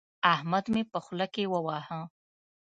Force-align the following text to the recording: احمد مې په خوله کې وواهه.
احمد 0.33 0.65
مې 0.73 0.81
په 0.91 0.97
خوله 1.05 1.27
کې 1.33 1.43
وواهه. 1.51 1.99